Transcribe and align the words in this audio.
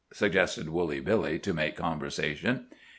suggested 0.11 0.67
Woolly 0.67 0.99
Billy, 0.99 1.37
to 1.37 1.53
make 1.53 1.75
conversation. 1.75 2.65